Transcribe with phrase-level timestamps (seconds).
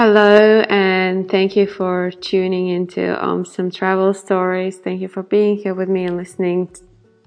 [0.00, 4.76] Hello, and thank you for tuning into um, some travel stories.
[4.76, 6.70] Thank you for being here with me and listening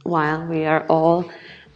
[0.03, 1.29] while we are all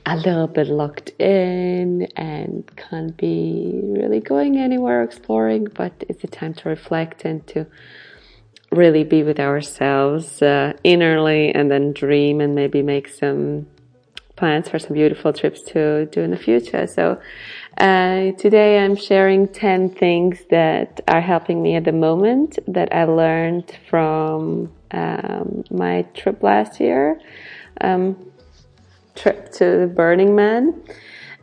[0.05, 6.27] a little bit locked in and can't be really going anywhere exploring, but it's a
[6.27, 7.67] time to reflect and to
[8.71, 13.67] really be with ourselves uh, innerly and then dream and maybe make some
[14.35, 16.87] plans for some beautiful trips to do in the future.
[16.87, 17.19] So
[17.77, 23.05] uh, today I'm sharing 10 things that are helping me at the moment that I
[23.05, 27.19] learned from um, my trip last year,
[27.81, 28.31] um,
[29.15, 30.83] trip to the Burning Man.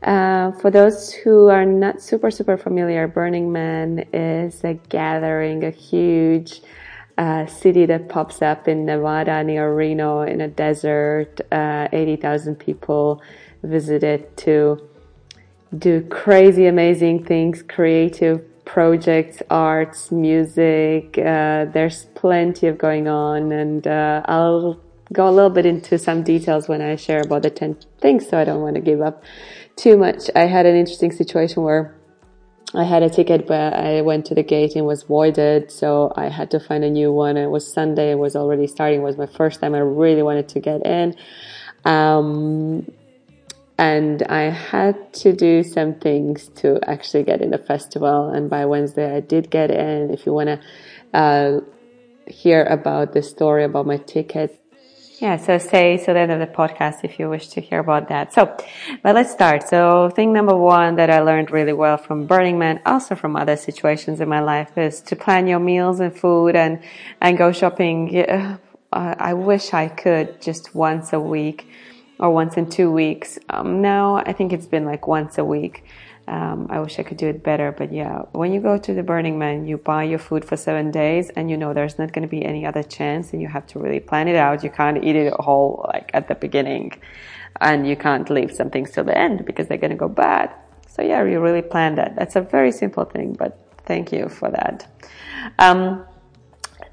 [0.02, 5.70] Uh, for those who are not super, super familiar, Burning Man is a gathering, a
[5.70, 6.61] huge
[7.18, 11.41] uh, city that pops up in Nevada near Reno in a desert.
[11.50, 13.22] Uh, 80,000 people
[13.62, 14.88] visit it to
[15.77, 21.19] do crazy, amazing things, creative projects, arts, music.
[21.19, 24.80] Uh, there's plenty of going on, and uh, I'll
[25.12, 28.38] go a little bit into some details when I share about the 10 things, so
[28.38, 29.22] I don't want to give up
[29.76, 30.30] too much.
[30.34, 31.94] I had an interesting situation where
[32.75, 36.28] I had a ticket, but I went to the gate and was voided, so I
[36.28, 37.37] had to find a new one.
[37.37, 39.75] It was Sunday, it was already starting, it was my first time.
[39.75, 41.15] I really wanted to get in.
[41.84, 42.91] Um,
[43.77, 48.31] and I had to do some things to actually get in the festival.
[48.31, 50.11] And by Wednesday, I did get in.
[50.11, 50.61] If you want to
[51.19, 51.61] uh,
[52.27, 54.61] hear about the story about my ticket,
[55.23, 58.09] yeah, so stay till the end of the podcast if you wish to hear about
[58.09, 58.34] that.
[58.34, 58.56] So,
[59.05, 59.69] but let's start.
[59.69, 63.55] So, thing number one that I learned really well from Burning Man, also from other
[63.55, 66.83] situations in my life, is to plan your meals and food and
[67.20, 68.27] and go shopping.
[68.93, 71.69] I wish I could just once a week
[72.19, 73.38] or once in two weeks.
[73.49, 75.84] Um, now I think it's been like once a week.
[76.28, 79.03] Um, I wish I could do it better, but yeah, when you go to the
[79.03, 82.22] Burning Man, you buy your food for seven days and you know there's not going
[82.22, 84.62] to be any other chance and you have to really plan it out.
[84.62, 86.93] You can't eat it whole like at the beginning
[87.61, 90.55] and you can't leave some things till the end because they're going to go bad.
[90.88, 92.16] So yeah, you really plan that.
[92.16, 94.87] That's a very simple thing, but thank you for that.
[95.59, 96.05] Um,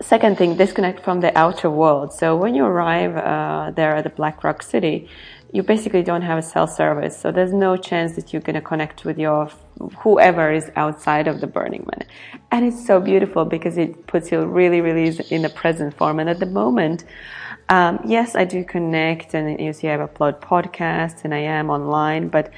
[0.01, 2.13] second thing, disconnect from the outer world.
[2.13, 5.09] So when you arrive uh, there at the Black Rock City,
[5.51, 7.17] you basically don't have a cell service.
[7.17, 9.49] So there's no chance that you're going to connect with your
[9.97, 12.07] whoever is outside of the Burning Man.
[12.51, 16.19] And it's so beautiful because it puts you really, really in the present form.
[16.19, 17.05] And at the moment,
[17.69, 22.27] um, yes, I do connect and you see I upload podcasts and I am online,
[22.27, 22.51] but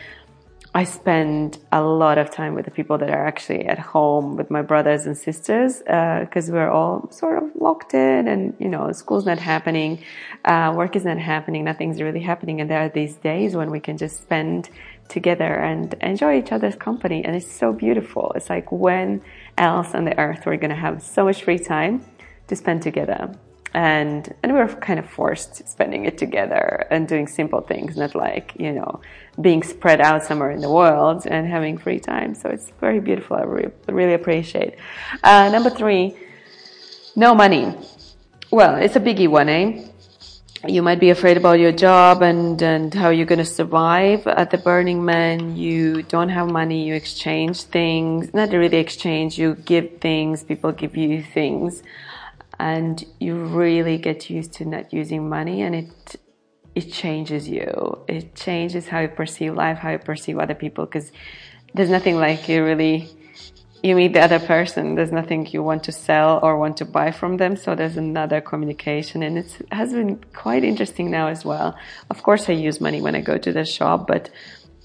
[0.73, 4.49] I spend a lot of time with the people that are actually at home with
[4.49, 8.89] my brothers and sisters because uh, we're all sort of locked in and you know
[8.93, 10.01] school's not happening
[10.45, 12.61] uh, work is not happening nothing's really happening.
[12.61, 14.69] And there are these days when we can just spend
[15.09, 17.25] together and enjoy each other's company.
[17.25, 18.31] And it's so beautiful.
[18.35, 19.21] It's like when
[19.57, 22.05] else on the earth we're going to have so much free time
[22.47, 23.35] to spend together
[23.73, 28.15] and and we were kind of forced spending it together and doing simple things, not
[28.15, 29.01] like you know
[29.39, 32.35] being spread out somewhere in the world and having free time.
[32.35, 33.37] So it's very beautiful.
[33.37, 34.75] I really, really appreciate.
[35.23, 36.15] Uh, number three,
[37.15, 37.73] no money.
[38.51, 39.87] Well, it's a biggie one, eh?
[40.67, 44.51] You might be afraid about your job and, and how you're going to survive at
[44.51, 45.55] the Burning Man.
[45.55, 46.85] You don't have money.
[46.85, 48.31] You exchange things.
[48.31, 49.39] Not really exchange.
[49.39, 50.43] You give things.
[50.43, 51.81] People give you things
[52.61, 56.15] and you really get used to not using money and it
[56.73, 57.69] it changes you.
[58.07, 61.11] It changes how you perceive life how you perceive other people because
[61.73, 63.09] there's nothing like you really
[63.83, 64.93] you meet the other person.
[64.93, 68.39] There's nothing you want to sell or want to buy from them so there's another
[68.41, 71.75] communication and it has been quite interesting now as well.
[72.11, 74.29] Of course i use money when i go to the shop but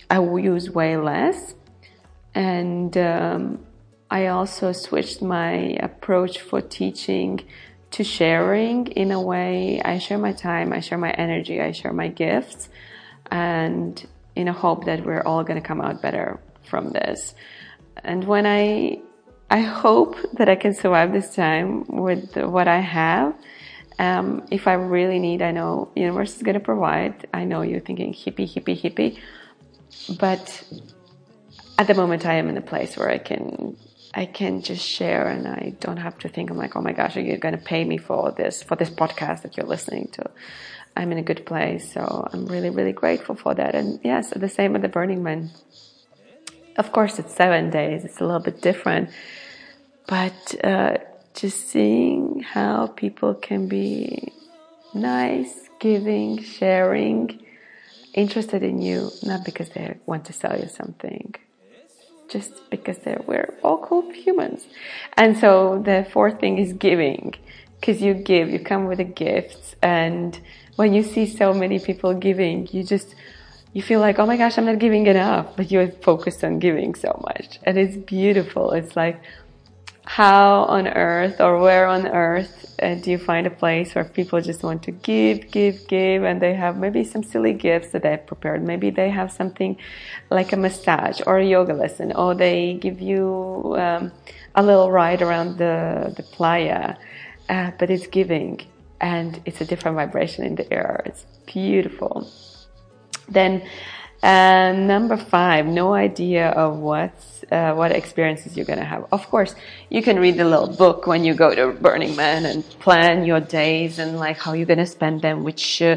[0.08, 0.18] i
[0.54, 1.54] use way less.
[2.34, 3.66] And um,
[4.10, 7.40] I also switched my approach for teaching
[7.96, 9.80] to sharing in a way.
[9.82, 12.68] I share my time, I share my energy, I share my gifts,
[13.30, 16.38] and in a hope that we're all going to come out better
[16.68, 17.34] from this.
[18.04, 19.00] And when I,
[19.48, 23.34] I hope that I can survive this time with what I have.
[23.98, 27.26] Um, if I really need, I know universe is going to provide.
[27.32, 29.18] I know you're thinking hippie, hippie, hippie,
[30.18, 30.62] but
[31.78, 33.78] at the moment I am in a place where I can
[34.16, 37.18] I can just share and I don't have to think I'm like, oh my gosh,
[37.18, 40.30] are you going to pay me for this, for this podcast that you're listening to?
[40.96, 41.92] I'm in a good place.
[41.92, 43.74] So I'm really, really grateful for that.
[43.74, 45.50] And yes, the same with the Burning Man.
[46.78, 48.06] Of course, it's seven days.
[48.06, 49.10] It's a little bit different,
[50.08, 50.96] but, uh,
[51.34, 54.32] just seeing how people can be
[54.94, 57.44] nice, giving, sharing,
[58.14, 61.34] interested in you, not because they want to sell you something
[62.28, 64.66] just because we're all cool humans.
[65.14, 67.34] And so the fourth thing is giving,
[67.80, 70.38] because you give, you come with a gift, and
[70.76, 73.14] when you see so many people giving, you just
[73.72, 76.94] you feel like, oh my gosh, I'm not giving enough, but you're focused on giving
[76.94, 78.72] so much, and it's beautiful.
[78.72, 79.20] It's like
[80.06, 84.40] how on earth or where on earth uh, do you find a place where people
[84.40, 88.24] just want to give, give, give, and they have maybe some silly gifts that they've
[88.24, 88.62] prepared.
[88.62, 89.76] Maybe they have something
[90.30, 94.12] like a massage or a yoga lesson, or they give you um,
[94.54, 96.96] a little ride around the the playa,
[97.48, 98.60] uh, but it's giving
[99.00, 101.02] and it's a different vibration in the air.
[101.04, 102.30] It's beautiful.
[103.28, 103.62] Then
[104.22, 109.06] uh, number five, no idea of what's, uh, what experiences you're going to have.
[109.12, 109.54] Of course,
[109.90, 113.40] you can read the little book when you go to Burning Man and plan your
[113.40, 115.96] days and like how you're going to spend them, which uh,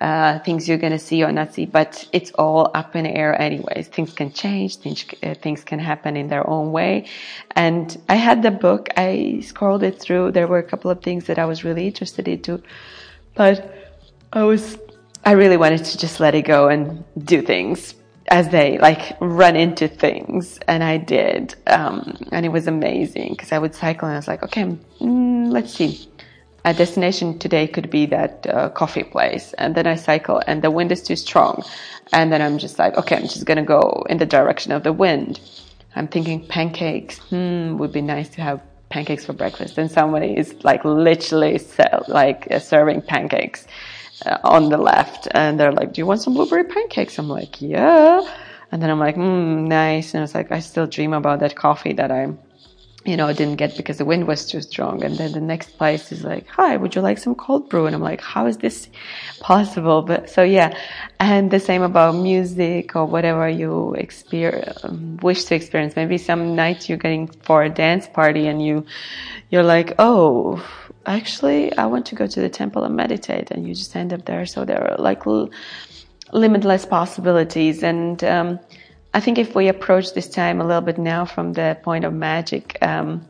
[0.00, 3.40] uh, things you're going to see or not see, but it's all up in air
[3.40, 3.88] anyways.
[3.88, 7.06] Things can change, things, uh, things can happen in their own way.
[7.52, 10.32] And I had the book, I scrolled it through.
[10.32, 12.62] There were a couple of things that I was really interested into,
[13.34, 13.74] but
[14.32, 14.78] I was
[15.24, 17.94] I really wanted to just let it go and do things
[18.28, 23.52] as they like run into things and I did um, and it was amazing because
[23.52, 26.08] I would cycle and I was like okay mm, let's see.
[26.64, 30.70] A destination today could be that uh, coffee place and then I cycle and the
[30.70, 31.64] wind is too strong
[32.12, 34.92] and then I'm just like okay I'm just gonna go in the direction of the
[34.92, 35.40] wind.
[35.96, 37.18] I'm thinking pancakes.
[37.18, 39.78] Hmm would be nice to have pancakes for breakfast.
[39.78, 43.66] And somebody is like literally sell, like uh, serving pancakes
[44.26, 47.18] on the left and they're like, do you want some blueberry pancakes?
[47.18, 48.20] I'm like, yeah.
[48.72, 50.14] And then I'm like, mm, nice.
[50.14, 52.28] And it's like, I still dream about that coffee that I,
[53.04, 55.02] you know, didn't get because the wind was too strong.
[55.02, 57.86] And then the next place is like, hi, would you like some cold brew?
[57.86, 58.88] And I'm like, how is this
[59.40, 60.02] possible?
[60.02, 60.76] But so yeah.
[61.18, 65.96] And the same about music or whatever you experience, um, wish to experience.
[65.96, 68.84] Maybe some night you're getting for a dance party and you,
[69.50, 70.62] you're like, oh,
[71.06, 74.24] actually, I want to go to the temple and meditate, and you just end up
[74.24, 74.46] there.
[74.46, 75.24] So there are like
[76.32, 77.82] limitless possibilities.
[77.82, 78.60] And um,
[79.14, 82.12] I think if we approach this time a little bit now from the point of
[82.12, 83.26] magic, um,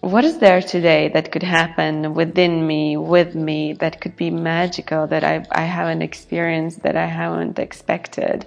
[0.00, 5.06] what is there today that could happen within me, with me, that could be magical,
[5.08, 8.46] that I, I haven't experienced, that I haven't expected?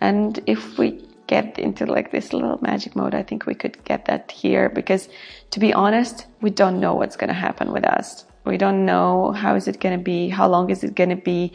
[0.00, 4.04] And if we get into like this little magic mode, I think we could get
[4.06, 5.08] that here because
[5.50, 8.24] to be honest, we don't know what's going to happen with us.
[8.44, 11.16] We don't know how is it going to be, how long is it going to
[11.16, 11.52] be.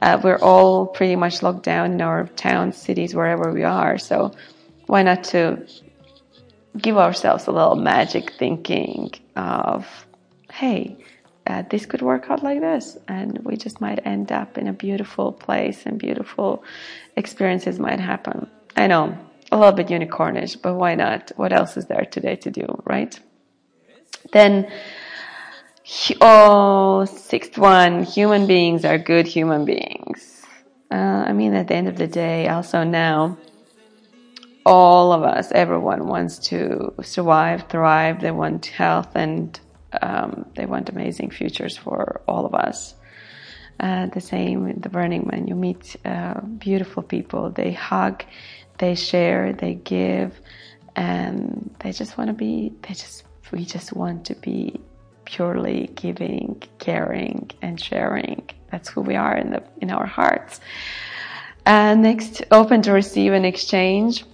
[0.00, 3.98] Uh, we're all pretty much locked down in our towns, cities, wherever we are.
[3.98, 4.32] So
[4.86, 5.66] why not to
[6.78, 10.06] give ourselves a little magic thinking of,
[10.52, 10.96] hey,
[11.46, 14.72] uh, this could work out like this, and we just might end up in a
[14.72, 16.62] beautiful place, and beautiful
[17.16, 18.48] experiences might happen.
[18.76, 19.18] I know,
[19.52, 21.32] a little bit unicornish, but why not?
[21.36, 23.18] What else is there today to do, right?
[24.32, 24.70] Then,
[26.20, 30.44] oh, sixth one, human beings are good human beings.
[30.90, 33.38] Uh, I mean, at the end of the day, also now,
[34.66, 38.20] all of us, everyone wants to survive, thrive.
[38.20, 39.58] They want health and
[40.02, 42.94] um, they want amazing futures for all of us.
[43.78, 45.48] Uh, the same with the Burning Man.
[45.48, 47.50] You meet uh, beautiful people.
[47.50, 48.24] They hug,
[48.80, 50.40] they share, they give,
[50.96, 52.72] and they just want to be.
[52.82, 54.80] They just we just want to be
[55.26, 58.48] purely giving, caring, and sharing.
[58.72, 60.60] That's who we are in the in our hearts.
[61.66, 64.24] Uh, next, open to receive and exchange.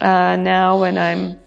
[0.00, 1.38] Uh, now, when I'm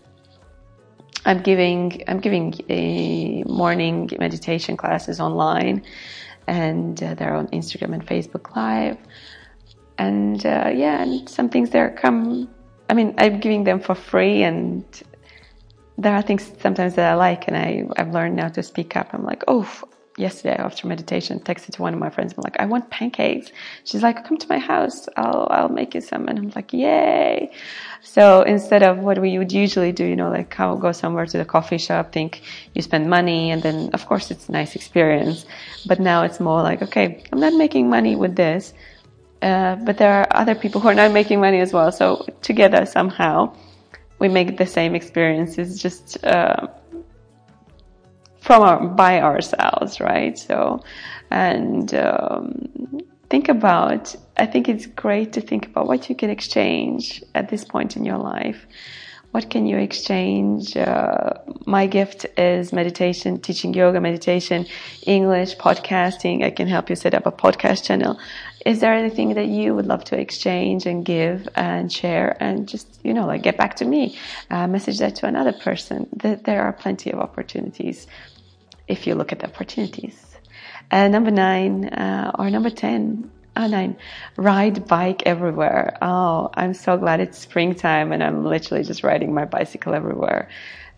[1.26, 5.84] I'm giving I'm giving a morning meditation classes online,
[6.48, 8.98] and uh, they're on Instagram and Facebook Live.
[9.98, 12.50] And uh, yeah, and some things there come.
[12.90, 14.86] I mean, I'm giving them for free, and
[15.98, 19.10] there are things sometimes that I like, and I, I've learned now to speak up.
[19.14, 19.68] I'm like, oh,
[20.18, 22.34] yesterday after meditation, texted to one of my friends.
[22.36, 23.52] I'm like, I want pancakes.
[23.84, 25.08] She's like, come to my house.
[25.16, 26.28] I'll, I'll make you some.
[26.28, 27.52] And I'm like, yay.
[28.02, 31.38] So instead of what we would usually do, you know, like I'll go somewhere to
[31.38, 32.42] the coffee shop, think
[32.74, 35.46] you spend money and then of course it's a nice experience.
[35.86, 38.74] But now it's more like, okay, I'm not making money with this.
[39.42, 41.92] Uh, but there are other people who are not making money as well.
[41.92, 43.56] So together somehow
[44.20, 46.68] we make the same experiences just uh,
[48.42, 50.38] from our, by ourselves, right?
[50.38, 50.82] So,
[51.30, 54.16] and um, think about.
[54.38, 58.06] I think it's great to think about what you can exchange at this point in
[58.06, 58.66] your life.
[59.32, 60.76] what can you exchange?
[60.76, 61.34] Uh,
[61.66, 64.66] my gift is meditation, teaching yoga, meditation,
[65.06, 66.44] English, podcasting.
[66.44, 68.18] I can help you set up a podcast channel.
[68.68, 73.00] Is there anything that you would love to exchange and give and share and just,
[73.02, 74.18] you know, like get back to me,
[74.50, 76.06] uh, message that to another person?
[76.18, 78.08] That there are plenty of opportunities
[78.90, 80.36] if you look at the opportunities.
[80.92, 83.96] Uh, number nine, uh, or number 10, oh nine,
[84.36, 85.98] ride bike everywhere.
[86.02, 90.50] Oh, I'm so glad it's springtime and I'm literally just riding my bicycle everywhere.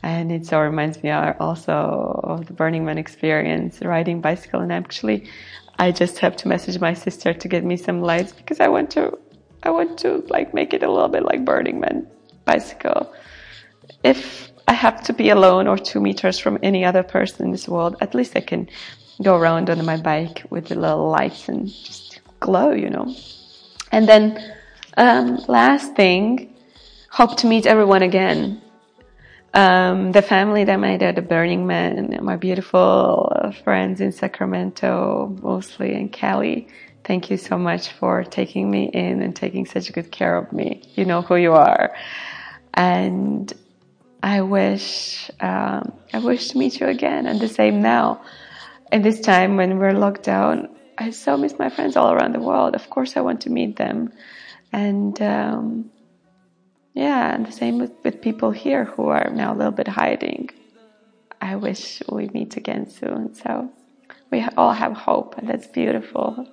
[0.02, 4.60] And it so reminds me are also of the Burning Man experience, riding bicycle.
[4.62, 5.30] And actually,
[5.80, 8.92] I just have to message my sister to get me some lights because I want
[8.92, 9.18] to,
[9.64, 12.06] I want to like make it a little bit like Burning Man
[12.44, 13.14] bicycle.
[14.04, 17.68] If I have to be alone or two meters from any other person in this
[17.68, 18.70] world, at least I can
[19.24, 23.16] go around on my bike with the little lights and just glow, you know.
[23.92, 24.54] And then,
[24.98, 26.54] um, last thing,
[27.10, 28.62] hope to meet everyone again.
[29.54, 35.94] Um, the family that made it, the Burning Man, my beautiful friends in Sacramento, mostly,
[35.96, 36.68] and Cali.
[37.04, 40.84] Thank you so much for taking me in and taking such good care of me.
[40.94, 41.96] You know who you are.
[42.76, 43.52] And
[44.22, 48.22] I wish, um, I wish to meet you again and the same now.
[48.92, 52.40] And this time when we're locked down, I so miss my friends all around the
[52.40, 52.76] world.
[52.76, 54.12] Of course, I want to meet them.
[54.72, 55.90] And um,
[56.94, 60.50] yeah, and the same with, with people here who are now a little bit hiding.
[61.42, 63.34] I wish we meet again soon.
[63.34, 63.72] So
[64.32, 66.48] we all have hope, and that's beautiful.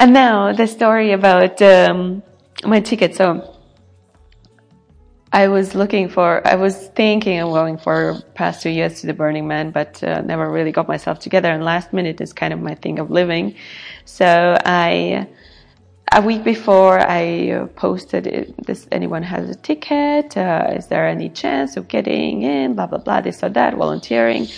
[0.00, 2.22] And now the story about um,
[2.64, 3.14] my ticket.
[3.14, 3.54] So
[5.32, 9.12] I was looking for, I was thinking of going for past two years to the
[9.12, 11.50] Burning Man, but uh, never really got myself together.
[11.50, 13.54] And last minute is kind of my thing of living.
[14.04, 15.28] So I,
[16.12, 20.36] a week before, I uh, posted, "Does anyone has a ticket?
[20.36, 22.74] Uh, is there any chance of getting in?
[22.74, 23.20] Blah blah blah.
[23.20, 23.74] This or that.
[23.74, 24.48] Volunteering."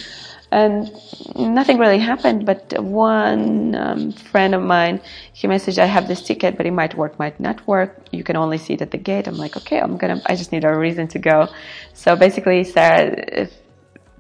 [0.53, 0.91] and
[1.37, 2.45] nothing really happened.
[2.45, 5.01] But one um, friend of mine,
[5.33, 8.05] he messaged, "I have this ticket, but it might work, might not work.
[8.11, 10.21] You can only see it at the gate." I'm like, "Okay, I'm gonna.
[10.27, 11.49] I just need a reason to go."
[11.95, 13.49] So basically, Sarah,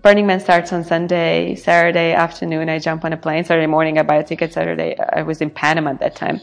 [0.02, 1.54] Burning Man starts on Sunday.
[1.56, 3.44] Saturday afternoon, I jump on a plane.
[3.44, 4.52] Saturday morning, I buy a ticket.
[4.52, 6.40] Saturday, I was in Panama at that time.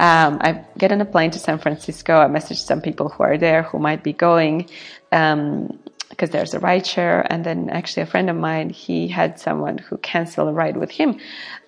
[0.00, 2.18] Um, I get on a plane to San Francisco.
[2.18, 4.68] I message some people who are there who might be going.
[5.12, 5.78] Um,
[6.14, 7.26] because there's a ride share.
[7.30, 10.90] And then actually a friend of mine, he had someone who canceled a ride with
[10.90, 11.18] him.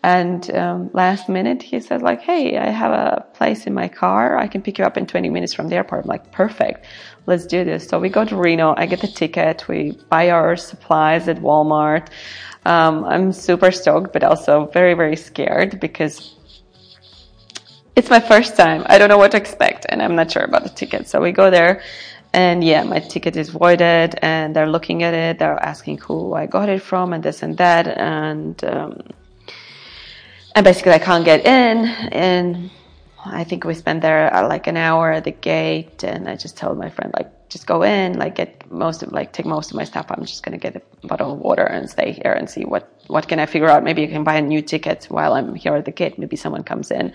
[0.04, 4.38] And um, last minute, he said like, "Hey, I have a place in my car.
[4.38, 6.86] I can pick you up in 20 minutes from the airport." I'm like, "Perfect,
[7.26, 8.74] let's do this." So we go to Reno.
[8.76, 9.66] I get the ticket.
[9.66, 12.08] We buy our supplies at Walmart.
[12.66, 16.35] Um, I'm super stoked, but also very, very scared because
[17.96, 18.84] it's my first time.
[18.86, 21.08] I don't know what to expect, and I'm not sure about the ticket.
[21.08, 21.82] So we go there.
[22.34, 25.38] And yeah, my ticket is voided and they're looking at it.
[25.38, 27.86] They're asking who I got it from and this and that.
[27.88, 29.00] And, um,
[30.54, 31.86] and basically I can't get in.
[32.12, 32.70] And
[33.24, 36.04] I think we spent there uh, like an hour at the gate.
[36.04, 39.32] And I just told my friend, like, just go in, like get most of, like
[39.32, 40.06] take most of my stuff.
[40.10, 43.28] I'm just to get a bottle of water and stay here and see what, what
[43.28, 43.82] can I figure out.
[43.82, 46.18] Maybe I can buy a new ticket while I'm here at the gate.
[46.18, 47.14] Maybe someone comes in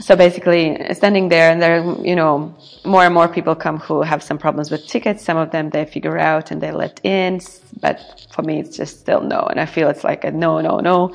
[0.00, 4.22] so basically standing there and there you know more and more people come who have
[4.22, 5.24] some problems with tickets.
[5.24, 7.40] Some of them they figure out and they let in
[7.80, 10.78] but for me it's just still no and i feel it's like a no no
[10.78, 11.14] no.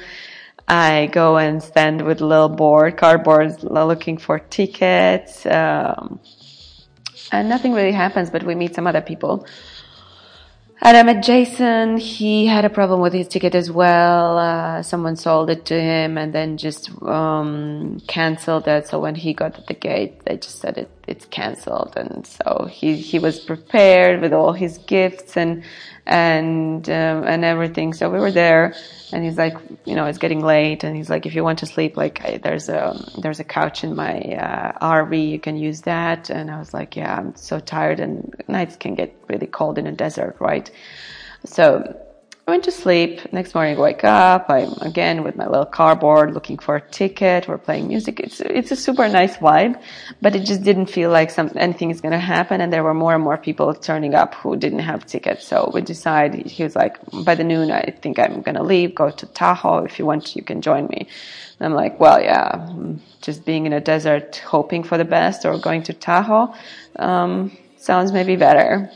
[0.65, 6.19] I go and stand with little board cardboard looking for tickets um,
[7.31, 9.45] and nothing really happens but we meet some other people
[10.85, 11.95] and I met Jason.
[11.95, 14.37] He had a problem with his ticket as well.
[14.37, 18.89] Uh, someone sold it to him and then just um, canceled it.
[18.89, 21.93] So when he got at the gate, they just said it, it's canceled.
[21.95, 25.63] And so he he was prepared with all his gifts and
[26.05, 27.93] and um, and everything.
[27.93, 28.75] So we were there,
[29.12, 29.55] and he's like,
[29.86, 32.69] you know, it's getting late, and he's like, if you want to sleep, like there's
[32.69, 36.29] a there's a couch in my uh, RV, you can use that.
[36.29, 39.88] And I was like, yeah, I'm so tired, and nights can get really cold in
[39.88, 40.69] a desert, right?
[41.45, 42.00] So
[42.45, 43.31] I went to sleep.
[43.31, 44.47] Next morning, I wake up.
[44.50, 47.47] I'm again with my little cardboard looking for a ticket.
[47.47, 48.19] We're playing music.
[48.19, 49.81] It's, it's a super nice vibe,
[50.21, 52.59] but it just didn't feel like some, anything is going to happen.
[52.59, 55.47] And there were more and more people turning up who didn't have tickets.
[55.47, 58.93] So we decided, he was like, by the noon, I think I'm going to leave,
[58.93, 59.85] go to Tahoe.
[59.85, 61.07] If you want, you can join me.
[61.59, 62.67] And I'm like, well, yeah,
[63.21, 66.53] just being in a desert, hoping for the best or going to Tahoe,
[66.97, 68.91] um, sounds maybe better.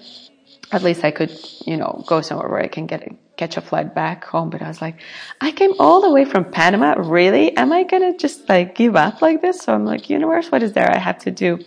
[0.74, 1.32] At least I could,
[1.66, 3.04] you know, go somewhere where I can get
[3.38, 4.50] catch a flight back home.
[4.50, 5.00] But I was like,
[5.40, 6.96] I came all the way from Panama.
[6.98, 7.56] Really?
[7.56, 9.62] Am I going to just like give up like this?
[9.62, 11.60] So I'm like, universe, what is there I have to do?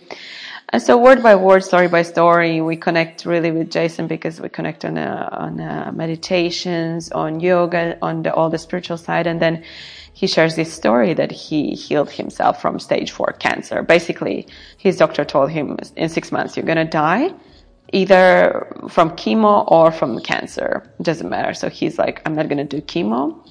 [0.73, 4.47] And so word by word, story by story, we connect really with Jason because we
[4.47, 9.41] connect on uh, on uh, meditations, on yoga, on the, all the spiritual side, and
[9.41, 9.65] then
[10.13, 13.83] he shares this story that he healed himself from stage four cancer.
[13.83, 14.47] Basically,
[14.77, 17.33] his doctor told him in six months you're gonna die,
[17.91, 20.89] either from chemo or from cancer.
[20.99, 21.53] It doesn't matter.
[21.53, 23.41] So he's like, I'm not gonna do chemo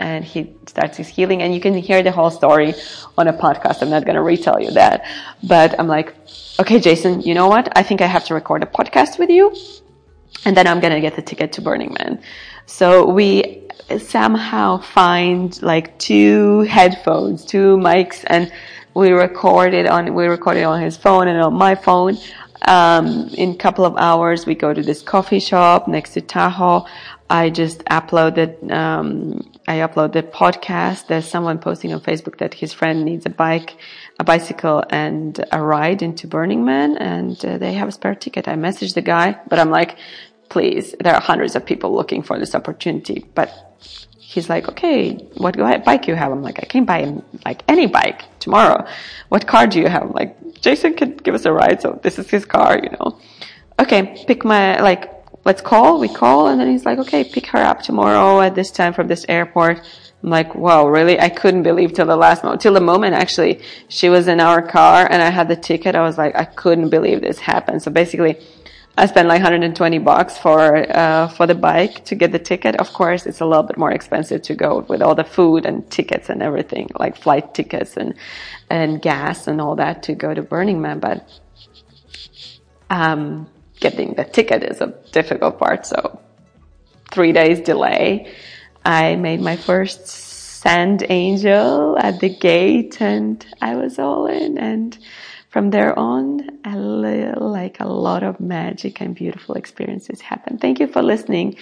[0.00, 2.74] and he starts his healing and you can hear the whole story
[3.18, 3.82] on a podcast.
[3.82, 5.04] I'm not going to retell you that,
[5.42, 6.16] but I'm like,
[6.58, 7.70] okay, Jason, you know what?
[7.76, 9.54] I think I have to record a podcast with you
[10.44, 12.20] and then I'm going to get the ticket to Burning Man.
[12.64, 18.50] So we somehow find like two headphones, two mics and
[18.94, 22.16] we recorded on, we recorded on his phone and on my phone.
[22.66, 26.86] Um, in a couple of hours, we go to this coffee shop next to Tahoe.
[27.28, 31.06] I just uploaded, um, I upload the podcast.
[31.06, 33.76] There's someone posting on Facebook that his friend needs a bike,
[34.18, 38.48] a bicycle and a ride into Burning Man and uh, they have a spare ticket.
[38.48, 39.96] I messaged the guy, but I'm like,
[40.48, 45.56] please, there are hundreds of people looking for this opportunity, but he's like, okay, what
[45.84, 46.30] bike you have?
[46.30, 47.12] I'm like, I can buy
[47.44, 48.86] like any bike tomorrow.
[49.28, 50.02] What car do you have?
[50.02, 51.82] I'm like, Jason could give us a ride.
[51.82, 53.18] So this is his car, you know.
[53.80, 55.10] Okay, pick my, like,
[55.44, 55.98] let's call.
[55.98, 59.08] We call, and then he's like, okay, pick her up tomorrow at this time from
[59.08, 59.80] this airport.
[60.22, 61.18] I'm like, wow, really?
[61.18, 64.62] I couldn't believe till the last moment, till the moment actually she was in our
[64.62, 65.96] car and I had the ticket.
[65.96, 67.82] I was like, I couldn't believe this happened.
[67.82, 68.36] So basically,
[68.98, 72.76] I spent like 120 bucks for uh, for the bike to get the ticket.
[72.76, 75.88] Of course, it's a little bit more expensive to go with all the food and
[75.90, 78.14] tickets and everything, like flight tickets and
[78.68, 80.98] and gas and all that to go to Burning Man.
[80.98, 81.26] But
[82.90, 85.86] um, getting the ticket is a difficult part.
[85.86, 86.20] So
[87.10, 88.32] three days delay.
[88.84, 94.98] I made my first sand angel at the gate and I was all in and
[95.50, 100.58] from there on, a like a lot of magic and beautiful experiences happen.
[100.58, 101.56] Thank you for listening.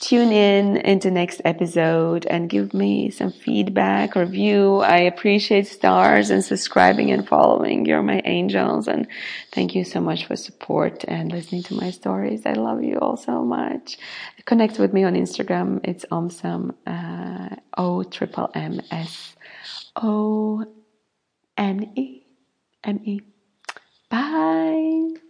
[0.00, 4.78] Tune in into next episode and give me some feedback, review.
[4.78, 7.86] I appreciate stars and subscribing and following.
[7.86, 9.06] You're my angels and
[9.52, 12.46] thank you so much for support and listening to my stories.
[12.46, 13.96] I love you all so much.
[14.44, 15.80] Connect with me on Instagram.
[15.84, 19.36] It's omsam, uh, O triple M S
[19.94, 20.64] O
[21.56, 22.19] N E.
[22.84, 23.20] M E.
[24.10, 25.29] Bye.